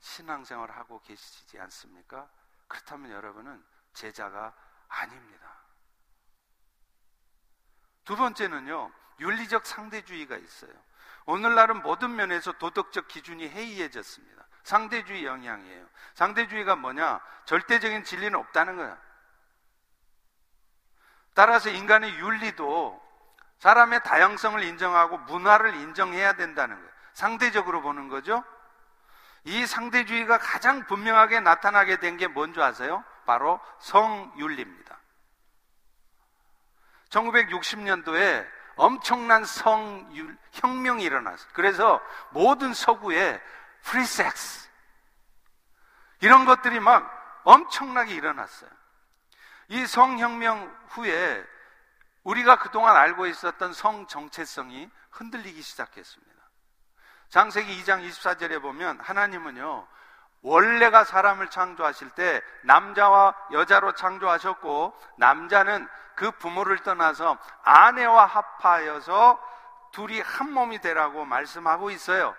[0.00, 2.28] 신앙생활을 하고 계시지 않습니까?
[2.66, 4.54] 그렇다면 여러분은 제자가
[4.88, 5.54] 아닙니다.
[8.04, 10.72] 두 번째는요, 윤리적 상대주의가 있어요.
[11.26, 14.46] 오늘날은 모든 면에서 도덕적 기준이 해이해졌습니다.
[14.64, 15.88] 상대주의 영향이에요.
[16.14, 17.20] 상대주의가 뭐냐?
[17.44, 19.00] 절대적인 진리는 없다는 거야.
[21.34, 23.10] 따라서 인간의 윤리도
[23.58, 26.89] 사람의 다양성을 인정하고 문화를 인정해야 된다는 거예요.
[27.14, 28.42] 상대적으로 보는 거죠.
[29.44, 33.02] 이 상대주의가 가장 분명하게 나타나게 된 게 뭔지 아세요?
[33.26, 34.98] 바로 성윤리입니다.
[37.10, 38.46] 1960년도에
[38.76, 41.48] 엄청난 성혁명이 일어났어요.
[41.52, 43.40] 그래서 모든 서구에
[43.82, 44.68] 프리섹스
[46.20, 48.70] 이런 것들이 막 엄청나게 일어났어요.
[49.68, 51.44] 이 성혁명 후에
[52.24, 56.39] 우리가 그동안 알고 있었던 성 정체성이 흔들리기 시작했습니다.
[57.30, 59.86] 창세기 2장 24절에 보면 하나님은요,
[60.42, 69.40] 원래가 사람을 창조하실 때 남자와 여자로 창조하셨고 남자는 그 부모를 떠나서 아내와 합하여서
[69.92, 72.34] 둘이 한 몸이 되라고 말씀하고 있어요.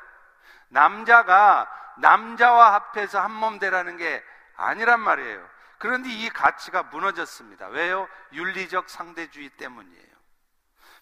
[0.69, 4.23] 남자가 남자와 합해서 한 몸 되라는 게
[4.55, 5.47] 아니란 말이에요.
[5.77, 7.67] 그런데 이 가치가 무너졌습니다.
[7.67, 8.07] 왜요?
[8.33, 10.10] 윤리적 상대주의 때문이에요.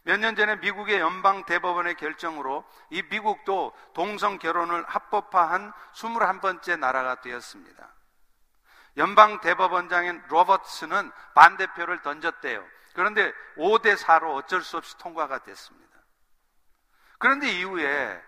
[0.09, 7.87] 몇 년 전에 미국의 연방 대법원의 결정으로 이 미국도 동성 결혼을 합법화한 21번째 나라가 되었습니다.
[8.97, 12.65] 연방 대법원장인 로버츠는 반대표를 던졌대요.
[12.95, 15.99] 그런데 5대 4로 어쩔 수 없이 통과가 됐습니다.
[17.19, 18.19] 그런데 이후에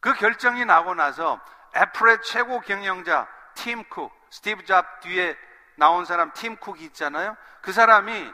[0.00, 1.38] 그 결정이 나고 나서
[1.76, 5.36] 애플의 최고 경영자 팀 쿡, 스티브 잡 뒤에
[5.76, 7.36] 나온 사람 팀 쿡이 있잖아요.
[7.60, 8.32] 그 사람이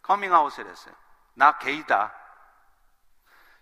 [0.00, 1.03] 커밍아웃을 했어요.
[1.34, 2.12] 나 게이다.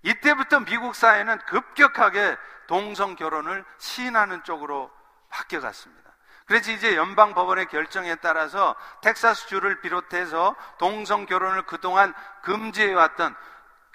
[0.02, 4.90] 이때부터 미국 사회는 급격하게 동성 결혼을 시인하는 쪽으로
[5.28, 6.02] 바뀌어갔습니다.
[6.46, 13.34] 그래서 이제 연방 법원의 결정에 따라서 텍사스 주를 비롯해서 동성 결혼을 그동안 금지해왔던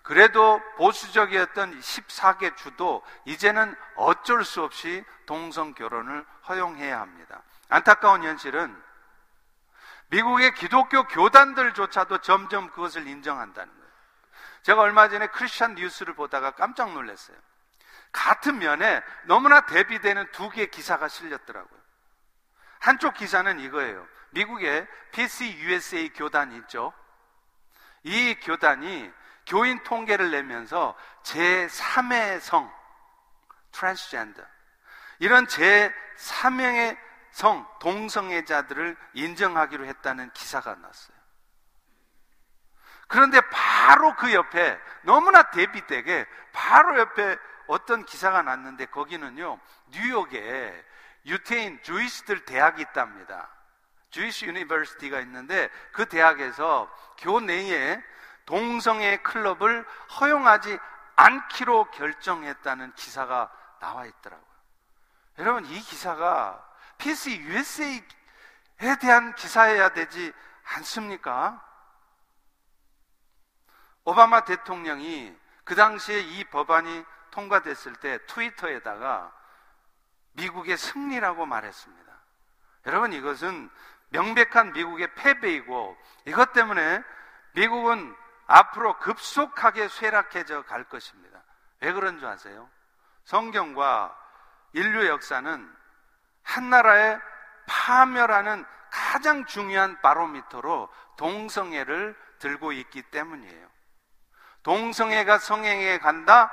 [0.03, 7.41] 그래도 보수적이었던 14개 주도 이제는 어쩔 수 없이 동성 결혼을 허용해야 합니다.
[7.67, 8.81] 안타까운 현실은
[10.09, 13.87] 미국의 기독교 교단들조차도 점점 그것을 인정한다는 거예요.
[14.63, 17.37] 제가 얼마 전에 크리스천 뉴스를 보다가 깜짝 놀랐어요.
[18.11, 21.79] 같은 면에 너무나 대비되는 두 개의 기사가 실렸더라고요.
[22.79, 24.07] 한쪽 기사는 이거예요.
[24.31, 26.93] 미국의 PC USA 교단이 있죠.
[28.03, 29.11] 이 교단이
[29.45, 32.71] 교인 통계를 내면서 제3의 성,
[33.71, 34.41] 트랜스젠더,
[35.19, 36.97] 이런 제3명의
[37.37, 41.15] 성, 동성애자들을 인정하기로 했다는 기사가 났어요.
[43.07, 50.85] 그런데 바로 그 옆에 너무나 대비되게 바로 옆에 어떤 기사가 났는데 거기는요, 뉴욕에
[51.27, 53.47] 유태인 Jewish들 대학이 있답니다.
[54.09, 58.01] Jewish University가 있는데 그 대학에서 교내에
[58.47, 59.85] 동성애 클럽을
[60.19, 60.79] 허용하지
[61.15, 64.47] 않기로 결정했다는 기사가 나와 있더라고요.
[65.37, 66.66] 여러분, 이 기사가
[66.97, 68.01] PC USA에
[68.99, 70.33] 대한 기사여야 되지
[70.75, 71.63] 않습니까?
[74.03, 79.33] 오바마 대통령이 그 당시에 이 법안이 통과됐을 때 트위터에다가
[80.33, 82.13] 미국의 승리라고 말했습니다.
[82.85, 83.69] 여러분, 이것은
[84.09, 87.03] 명백한 미국의 패배이고 이것 때문에
[87.53, 91.43] 미국은 앞으로 급속하게 쇠락해져 갈 것입니다.
[91.81, 92.69] 왜 그런 줄 아세요?
[93.25, 94.17] 성경과
[94.73, 95.75] 인류 역사는
[96.47, 97.19] 한 나라의
[97.67, 103.67] 파멸하는 가장 중요한 바로미터로 동성애를 들고 있기 때문이에요.
[104.63, 106.51] 동성애가 성행에 간다?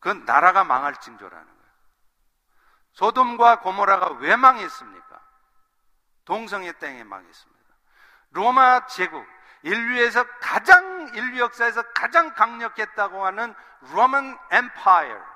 [0.00, 1.72] 그건 나라가 망할 징조라는 거예요.
[2.92, 5.20] 소돔과 고모라가 왜 망했습니까?
[6.24, 7.64] 동성애 땡에 망했습니다.
[8.30, 9.24] 로마 제국,
[9.62, 13.54] 인류에서 가장 인류 역사에서 가장 강력했다고 하는
[13.92, 15.33] 로만 엠파이어.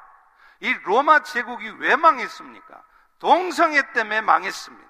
[0.60, 2.82] 이 로마 제국이 왜 망했습니까?
[3.18, 4.88] 동성애 때문에 망했습니다.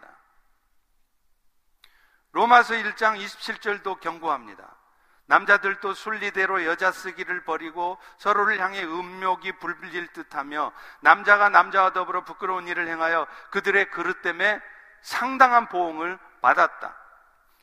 [2.32, 4.76] 로마서 1장 27절도 경고합니다.
[5.26, 12.88] 남자들도 순리대로 여자 쓰기를 버리고 서로를 향해 음욕이 불빌릴 듯하며 남자가 남자와 더불어 부끄러운 일을
[12.88, 14.60] 행하여 그들의 그릇 때문에
[15.02, 16.96] 상당한 보응을 받았다.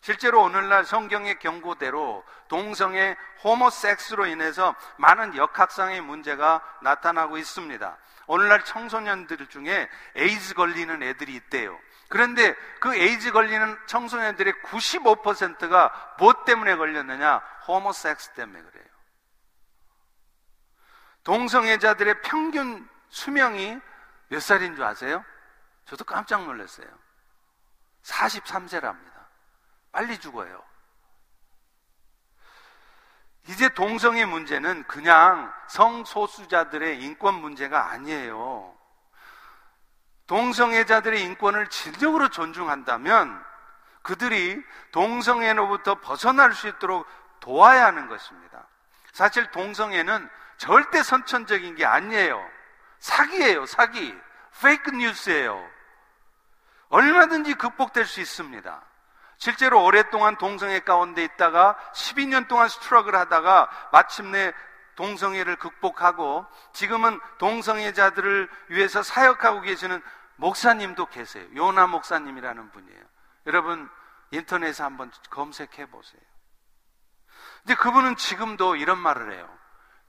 [0.06, 7.98] 실제로 오늘날 성경의 경고대로 동성애 호모섹스로 인해서 많은 역학상의 문제가 나타나고 있습니다.
[8.28, 11.76] 오늘날 청소년들 중에 에이즈 걸리는 애들이 있대요.
[12.08, 17.38] 그런데 그 에이즈 걸리는 청소년들의 95%가 무엇 때문에 걸렸느냐?
[17.68, 18.86] homosex 때문에 그래요.
[21.24, 23.80] 동성애자들의 평균 수명이
[24.28, 25.26] 몇 살인 줄 아세요?
[25.86, 26.88] 저도 깜짝 놀랐어요.
[28.04, 29.15] 43세랍니다.
[29.96, 30.62] 빨리 죽어요.
[33.48, 38.76] 이제 동성애 문제는 그냥 성소수자들의 인권 문제가 아니에요.
[40.28, 43.42] 동성애자들의 인권을 진정으로 존중한다면
[44.02, 47.08] 그들이 동성애로부터 벗어날 수 있도록
[47.40, 48.68] 도와야 하는 것입니다.
[49.14, 52.46] 사실 동성애는 절대 선천적인 게 아니에요.
[53.00, 54.14] 사기예요, 사기.
[54.62, 55.66] 페이크 뉴스예요.
[56.90, 58.95] 얼마든지 극복될 수 있습니다.
[59.38, 64.54] 실제로 오랫동안 동성애 가운데 있다가 12년 동안 스트럭을 하다가 마침내
[64.96, 70.02] 동성애를 극복하고 지금은 동성애자들을 위해서 사역하고 계시는
[70.38, 71.46] 목사님도 계세요.
[71.56, 73.04] 요나 목사님이라는 분이에요.
[73.48, 73.90] 여러분
[74.32, 76.22] 인터넷에 한번 검색해 보세요.
[77.64, 79.58] 근데 그분은 지금도 이런 말을 해요.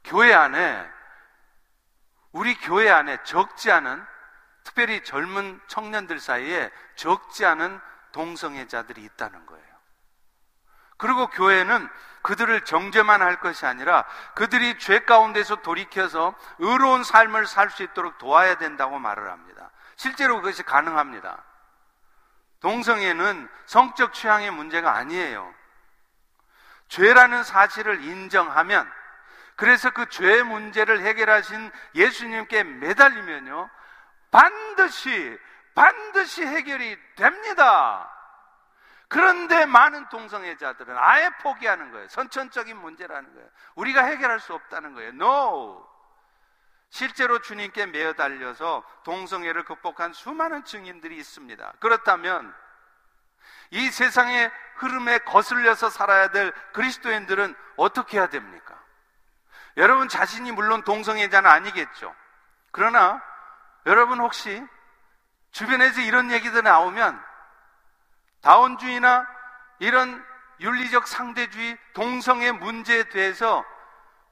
[0.05, 0.89] 교회 안에
[2.33, 4.05] 우리 교회 안에 적지 않은
[4.63, 7.81] 특별히 젊은 청년들 사이에 적지 않은
[8.17, 9.67] 동성애자들이 있다는 거예요.
[10.97, 11.87] 그리고 교회는
[12.23, 18.57] 그들을 정죄만 할 것이 아니라 그들이 죄 가운데서 돌이켜서 의로운 삶을 살 수 있도록 도와야
[18.57, 19.71] 된다고 말을 합니다.
[19.97, 21.45] 실제로 그것이 가능합니다.
[22.61, 25.55] 동성애는 성적 취향의 문제가 아니에요.
[26.89, 28.91] 죄라는 사실을 인정하면
[29.57, 33.69] 그래서 그죄 문제를 해결하신 예수님께 매달리면요.
[34.31, 35.39] 반드시,
[35.77, 38.11] 반드시 해결이 됩니다.
[39.09, 42.09] 그런데 많은 동성애자들은 아예 포기하는 거예요.
[42.09, 43.49] 선천적인 문제라는 거예요.
[43.77, 45.11] 우리가 해결할 수 없다는 거예요.
[45.11, 45.87] No!
[46.89, 51.75] 실제로 주님께 매어 달려서 동성애를 극복한 수많은 증인들이 있습니다.
[51.79, 52.53] 그렇다면
[53.71, 58.81] 이 세상의 흐름에 거슬려서 살아야 될 그리스도인들은 어떻게 해야 됩니까?
[59.77, 62.15] 여러분 자신이 물론 동성애자는 아니겠죠.
[62.73, 63.23] 그러나
[63.85, 64.65] 여러분 혹시
[65.57, 67.19] 주변에서 이런 얘기들 나오면
[68.43, 69.27] 다원주의나
[69.79, 70.23] 이런
[70.61, 73.65] 윤리적 상대주의, 동성애 문제에 대해서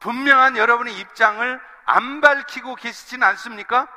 [0.00, 3.88] 분명한 여러분의 입장을 안 밝히고 계시진 않습니까?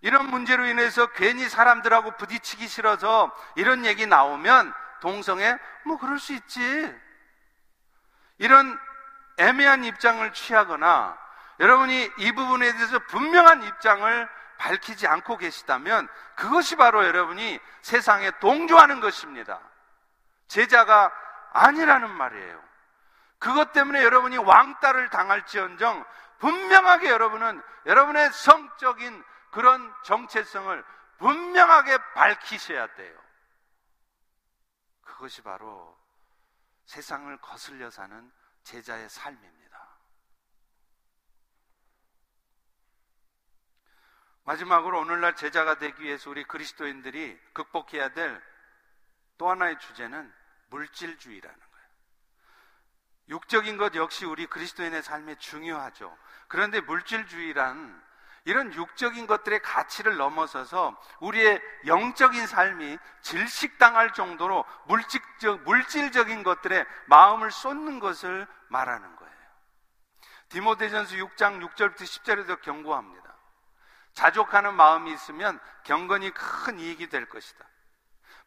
[0.00, 7.00] 이런 문제로 인해서 괜히 사람들하고 부딪히기 싫어서 이런 얘기 나오면 동성애 뭐 그럴 수 있지.
[8.38, 8.76] 이런
[9.38, 11.16] 애매한 입장을 취하거나
[11.60, 19.58] 여러분이 이 부분에 대해서 분명한 입장을 밝히지 않고 계시다면 그것이 바로 여러분이 세상에 동조하는 것입니다.
[20.48, 21.10] 제자가
[21.52, 22.62] 아니라는 말이에요.
[23.38, 26.04] 그것 때문에 여러분이 왕따를 당할지언정
[26.40, 30.84] 분명하게 여러분은 여러분의 성적인 그런 정체성을
[31.18, 33.18] 분명하게 밝히셔야 돼요.
[35.02, 35.98] 그것이 바로
[36.84, 38.30] 세상을 거슬려 사는
[38.64, 39.59] 제자의 삶입니다.
[44.50, 48.50] 마지막으로 오늘날 제자가 되기 위해서 우리 그리스도인들이 극복해야 될
[49.40, 50.30] 또 하나의 주제는
[50.68, 51.88] 물질주의라는 거예요.
[53.30, 56.14] 육적인 것 역시 우리 그리스도인의 삶에 중요하죠.
[56.46, 58.04] 그런데 물질주의란
[58.44, 67.98] 이런 육적인 것들의 가치를 넘어서서 우리의 영적인 삶이 질식당할 정도로 물질적, 물질적인 것들에 마음을 쏟는
[67.98, 69.34] 것을 말하는 거예요.
[70.50, 73.29] 디모데전서 6장 6절부터 10절에도 경고합니다.
[74.20, 77.64] 자족하는 마음이 있으면 경건이 큰 이익이 될 것이다.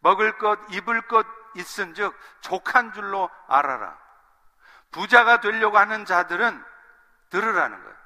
[0.02, 3.98] 먹을 것, 입을 것 있은 즉, 족한 줄로 알아라.
[4.92, 6.64] 부자가 되려고 하는 자들은
[7.32, 7.98] 들으라는 거예요.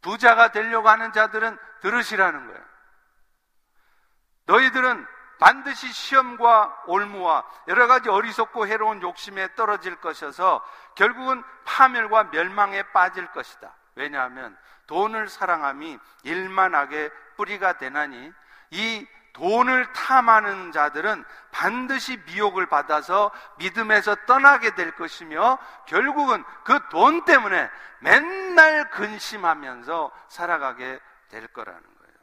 [0.00, 2.64] 부자가 되려고 하는 자들은 들으시라는 거예요.
[4.46, 5.06] 너희들은
[5.38, 10.64] 반드시 시험과 올무와 여러 가지 어리석고 해로운 욕심에 떨어질 것이어서
[10.96, 13.72] 결국은 파멸과 멸망에 빠질 것이다.
[13.94, 18.32] 왜냐하면 돈을 사랑함이 일만하게 뿌리가 되나니
[18.70, 27.70] 이 돈을 탐하는 자들은 반드시 미혹을 받아서 믿음에서 떠나게 될 것이며 결국은 그 돈 때문에
[28.00, 32.14] 맨날 근심하면서 살아가게 될 거라는 거예요.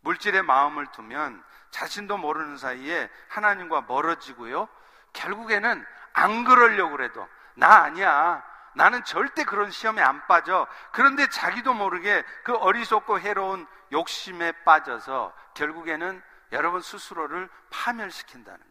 [0.00, 4.68] 물질에 마음을 두면 자신도 모르는 사이에 하나님과 멀어지고요.
[5.12, 8.42] 결국에는 안 그러려고 그래도 나 아니야.
[8.74, 10.66] 나는 절대 그런 시험에 안 빠져.
[10.92, 18.70] 그런데 자기도 모르게 그 어리석고 해로운 욕심에 빠져서 결국에는 여러분 스스로를 파멸시킨다는 거예요.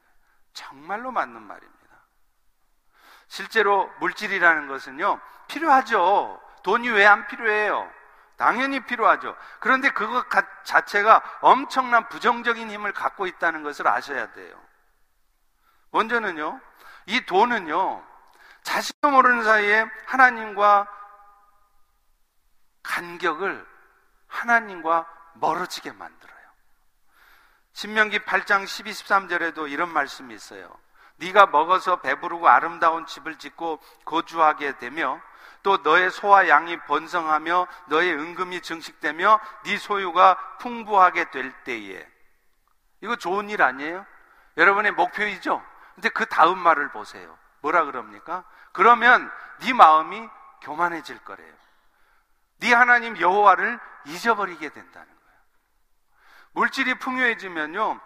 [0.53, 1.79] 정말로 맞는 말입니다.
[3.27, 6.41] 실제로 물질이라는 것은요, 필요하죠.
[6.63, 7.89] 돈이 왜 안 필요해요?
[8.37, 9.35] 당연히 필요하죠.
[9.59, 10.25] 그런데 그것
[10.63, 14.55] 자체가 엄청난 부정적인 힘을 갖고 있다는 것을 아셔야 돼요.
[15.91, 16.59] 먼저는요,
[17.07, 18.03] 이 돈은요,
[18.69, 20.87] 자신도 모르는 사이에 하나님과
[22.83, 23.65] 간격을
[24.27, 26.37] 하나님과 멀어지게 만들어요.
[27.73, 30.71] 신명기 8장 12, 13절에도 이런 말씀이 있어요.
[31.15, 35.19] 네가 먹어서 배부르고 아름다운 집을 짓고 거주하게 되며
[35.63, 42.07] 또 너의 소와 양이 번성하며 너의 은금이 증식되며 네 소유가 풍부하게 될 때에
[43.01, 44.05] 이거 좋은 일 아니에요?
[44.57, 45.65] 여러분의 목표이죠?
[45.95, 47.35] 근데 그 다음 말을 보세요.
[47.61, 48.43] 뭐라 그럽니까?
[48.79, 50.29] 그러면 네 마음이
[50.61, 51.53] 교만해질 거래요.
[52.59, 55.39] 네 하나님 여호와를 잊어버리게 된다는 거예요.
[56.53, 57.99] 물질이 풍요해지면요.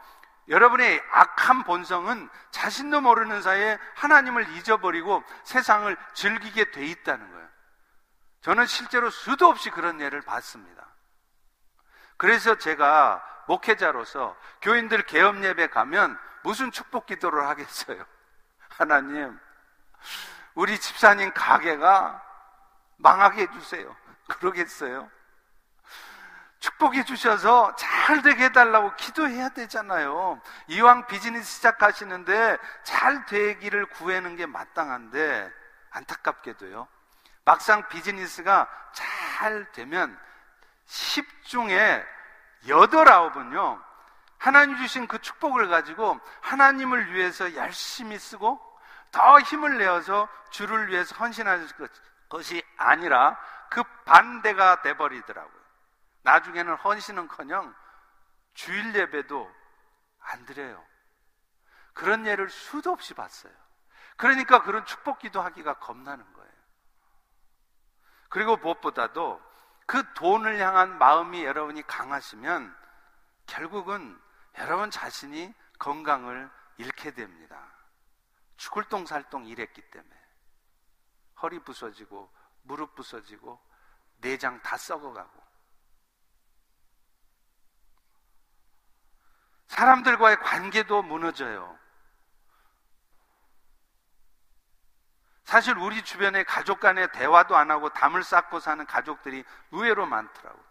[0.48, 7.48] 여러분의 악한 본성은 자신도 모르는 사이에 하나님을 잊어버리고 세상을 즐기게 돼 있다는 거예요.
[8.42, 10.88] 저는 실제로 수도 없이 그런 예를 봤습니다.
[12.18, 18.04] 그래서 제가 목회자로서 교인들 개업 예배 가면 무슨 축복 기도를 하겠어요?
[18.76, 19.40] 하나님,
[20.56, 22.22] 우리 집사님 가게가
[22.98, 23.96] 망하게 해주세요.
[24.28, 25.10] 그러겠어요?
[26.60, 30.42] 축복해 주셔서 잘 되게 해달라고 기도해야 되잖아요.
[30.68, 35.52] 이왕 비즈니스 시작하시는데 잘 되기를 구하는 게 마땅한데
[35.90, 36.88] 안타깝게도요.
[37.44, 40.18] 막상 비즈니스가 잘 되면
[40.88, 42.06] 10중에
[42.66, 43.84] 8, 9은요.
[44.38, 48.60] 하나님 주신 그 축복을 가지고 하나님을 위해서 열심히 쓰고
[49.14, 51.68] 더 힘을 내어서 주를 위해서 헌신하는
[52.28, 53.40] 것이 아니라
[53.70, 55.64] 그 반대가 돼버리더라고요.
[56.24, 57.74] 나중에는 헌신은커녕
[58.56, 59.50] 주일 예배도
[60.20, 60.84] 안 드려요.
[61.94, 63.54] 그런 예를 수도 없이 봤어요.
[64.18, 66.54] 그러니까 그런 축복 기도 하기가 겁나는 거예요.
[68.30, 69.42] 그리고 무엇보다도
[69.86, 72.76] 그 돈을 향한 마음이 여러분이 강하시면
[73.46, 74.20] 결국은
[74.58, 77.73] 여러분 자신이 건강을 잃게 됩니다.
[78.64, 80.16] 죽을 똥살똥 일했기 때문에
[81.42, 83.62] 허리 부서지고 무릎 부서지고
[84.22, 85.44] 내장 다 썩어가고
[89.68, 91.78] 사람들과의 관계도 무너져요.
[95.44, 100.64] 사실 우리 주변에 가족 간에 대화도 안 하고 담을 쌓고 사는 가족들이 의외로 많더라고요.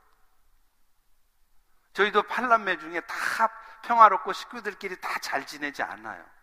[1.92, 3.14] 저희도 팔남매 중에 다
[3.82, 6.41] 평화롭고 식구들끼리 다 잘 지내지 않아요.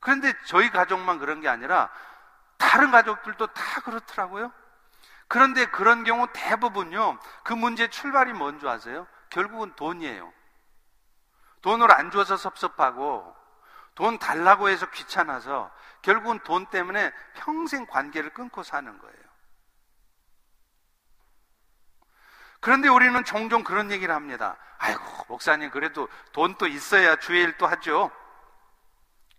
[0.00, 1.90] 그런데 저희 가족만 그런 게 아니라
[2.56, 4.52] 다른 가족들도 다 그렇더라고요.
[5.28, 9.06] 그런데 그런 경우 대부분요, 그 문제 출발이 뭔지 아세요?
[9.30, 10.32] 결국은 돈이에요.
[11.60, 13.36] 돈을 안 줘서 섭섭하고,
[13.94, 15.70] 돈 달라고 해서 귀찮아서,
[16.02, 19.18] 결국은 돈 때문에 평생 관계를 끊고 사는 거예요.
[22.60, 24.56] 그런데 우리는 종종 그런 얘기를 합니다.
[24.78, 28.10] 아이고, 목사님, 그래도 돈도 있어야 주의 일도 하죠.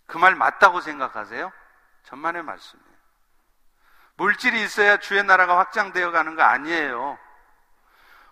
[0.10, 1.52] 그 말 맞다고 생각하세요?
[2.04, 2.90] 전만의 말씀이에요.
[4.16, 7.18] 물질이 있어야 주의 나라가 확장되어 가는 거 아니에요.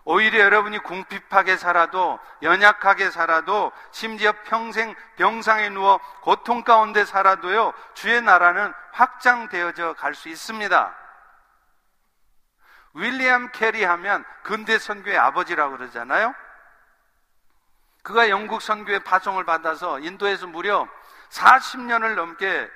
[0.04, 8.72] 오히려 여러분이 궁핍하게 살아도 연약하게 살아도 심지어 평생 병상에 누워 고통 가운데 살아도요 주의 나라는
[8.92, 10.94] 확장되어져 갈 수 있습니다.
[12.94, 16.34] 윌리엄 캐리 하면 근대 선교의 아버지라고 그러잖아요.
[18.02, 20.88] 그가 영국 선교의 파송을 받아서 인도에서 무려
[21.30, 22.70] 40년을 넘게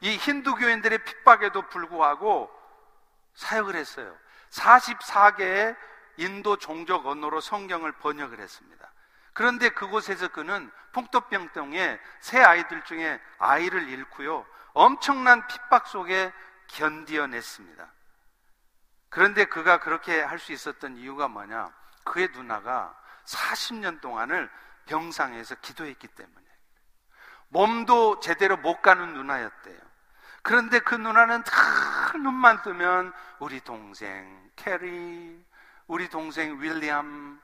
[0.00, 2.50] 이 힌두교인들의 핍박에도 불구하고
[3.34, 4.16] 사역을 했어요.
[4.50, 5.76] 44개의
[6.16, 8.92] 인도 종족 언어로 성경을 번역을 했습니다.
[9.32, 14.44] 그런데 그곳에서 그는 풍토병동에 새 아이들 중에 아이를 잃고요.
[14.74, 16.32] 엄청난 핍박 속에
[16.66, 17.92] 견디어냈습니다.
[19.08, 21.70] 그런데 그가 그렇게 할 수 있었던 이유가 뭐냐?
[22.04, 22.94] 그의 누나가
[23.24, 24.50] 40년 동안을
[24.86, 26.51] 병상에서 기도했기 때문에.
[27.52, 29.78] 몸도 제대로 못 가누는 누나였대요.
[30.42, 35.44] 그런데 그 누나는 다 눈만 뜨면 우리 동생 캐리,
[35.86, 37.40] 우리 동생 윌리엄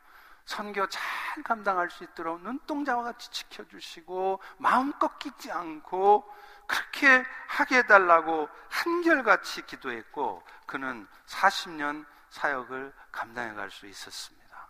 [0.46, 1.02] 선교 잘
[1.44, 6.24] 감당할 수 있도록 눈동자와 같이 지켜주시고 마음 뺏기지 않고
[6.66, 14.68] 그렇게 하게 해달라고 한결같이 기도했고 그는 40년 사역을 감당해 갈 수 있었습니다.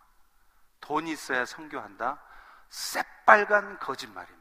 [0.81, 2.19] 돈이 있어야 선교한다?
[2.69, 4.38] 새빨간 거짓말입니다.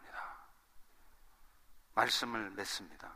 [1.99, 3.13] 말씀을 맺습니다.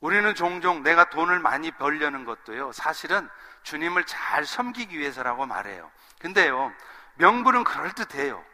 [0.00, 3.28] 우리는 종종 내가 돈을 많이 벌려는 것도요, 사실은
[3.62, 5.90] 주님을 잘 섬기기 위해서라고 말해요.
[6.20, 6.72] 근데요,
[7.14, 8.44] 명분은 그럴듯해요.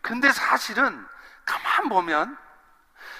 [0.00, 1.06] 근데 사실은
[1.44, 2.38] 가만 보면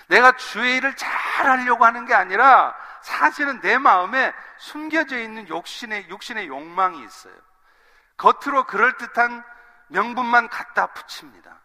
[0.08, 1.12] 내가 주의 일을 잘
[1.46, 7.34] 하려고 하는 게 아니라 사실은 내 마음에 숨겨져 있는 욕심의, 육신의 욕망이 있어요.
[8.16, 9.44] 겉으로 그럴듯한
[9.88, 11.60] 명분만 갖다 붙입니다.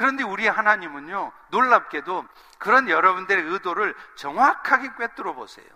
[0.00, 2.24] 그런데 우리 하나님은요, 놀랍게도
[2.58, 5.66] 그런 여러분들의 의도를 정확하게 꿰뚫어 보세요.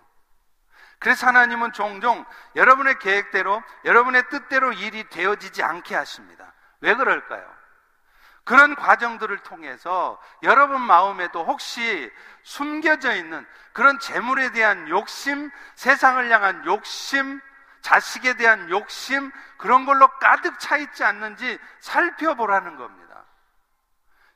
[0.97, 6.53] 그래서 하나님은 종종 여러분의 계획대로, 여러분의 뜻대로 일이 되어지지 않게 하십니다.
[6.81, 7.47] 왜 그럴까요?
[8.45, 12.11] 그런 과정들을 통해서 여러분 마음에도 혹시
[12.41, 17.39] 숨겨져 있는 그런 재물에 대한 욕심, 세상을 향한 욕심,
[17.81, 23.04] 자식에 대한 욕심, 그런 걸로 가득 차 있지 않는지 살펴보라는 겁니다.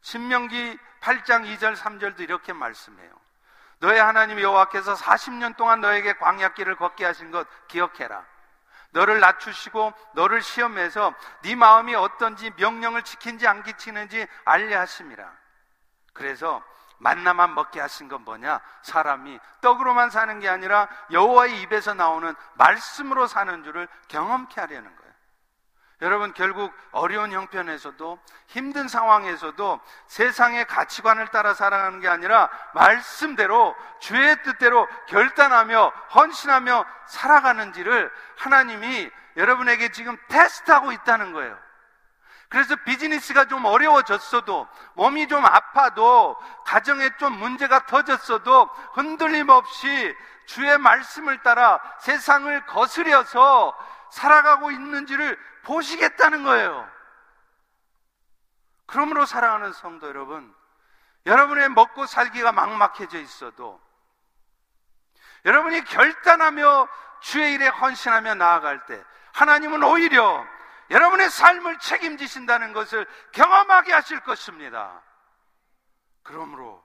[0.01, 3.11] 신명기 8장 2절 3절도 이렇게 말씀해요.
[3.79, 8.25] 너의 하나님 여호와께서 40년 동안 너에게 광야길을 걷게 하신 것 기억해라.
[8.91, 15.31] 너를 낮추시고 너를 시험해서 네 마음이 어떤지 명령을 지킨지 안 지키는지 알려 하심이라.
[16.13, 16.63] 그래서
[16.97, 18.59] 만나만 먹게 하신 건 뭐냐?
[18.81, 25.09] 사람이 떡으로만 사는 게 아니라 여호와의 입에서 나오는 말씀으로 사는 줄을 경험케 하려는 거예요.
[26.01, 34.87] 여러분 결국 어려운 형편에서도 힘든 상황에서도 세상의 가치관을 따라 살아가는 게 아니라 말씀대로 주의 뜻대로
[35.07, 41.57] 결단하며 헌신하며 살아가는지를 하나님이 여러분에게 지금 테스트하고 있다는 거예요.
[42.47, 46.35] 그래서 비즈니스가 좀 어려워졌어도 몸이 좀 아파도
[46.65, 53.77] 가정에 좀 문제가 터졌어도 흔들림 없이 주의 말씀을 따라 세상을 거스려서
[54.09, 56.89] 살아가고 있는지를 보시겠다는 거예요.
[58.86, 60.53] 그러므로 사랑하는 성도 여러분,
[61.26, 63.80] 여러분의 먹고 살기가 막막해져 있어도
[65.45, 66.88] 여러분이 결단하며
[67.22, 69.03] 주의 일에 헌신하며 나아갈 때
[69.34, 70.45] 하나님은 오히려
[70.89, 75.01] 여러분의 삶을 책임지신다는 것을 경험하게 하실 것입니다.
[76.24, 76.84] 그러므로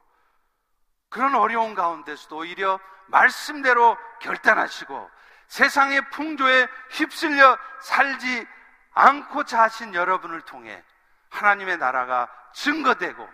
[1.08, 5.10] 그런 어려운 가운데서도 오히려 말씀대로 결단하시고
[5.48, 8.46] 세상의 풍조에 휩쓸려 살지
[8.94, 10.82] 않고자 하신 여러분을 통해
[11.30, 13.28] 하나님의 나라가 증거되고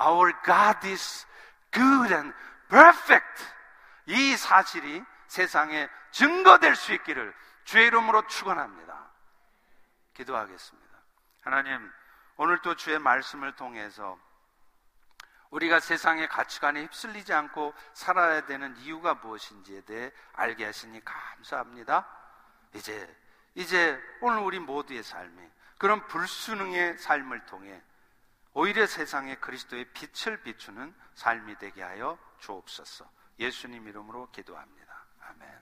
[0.00, 1.26] Our God is
[1.72, 2.34] good and
[2.68, 3.44] perfect
[4.06, 7.34] 이 사실이 세상에 증거될 수 있기를
[7.64, 9.10] 주의 이름으로 축원합니다.
[10.14, 10.98] 기도하겠습니다.
[11.42, 11.92] 하나님
[12.36, 14.18] 오늘 또 주의 말씀을 통해서
[15.50, 22.06] 우리가 세상의 가치관에 휩쓸리지 않고 살아야 되는 이유가 무엇인지에 대해 알게 하시니 감사합니다.
[22.74, 23.21] 이제
[23.54, 25.48] 이제 오늘 우리 모두의 삶이
[25.78, 27.82] 그런 불순응의 삶을 통해
[28.54, 33.10] 오히려 세상에 그리스도의 빛을 비추는 삶이 되게 하여 주옵소서.
[33.38, 35.06] 예수님 이름으로 기도합니다.
[35.20, 35.48] 아멘.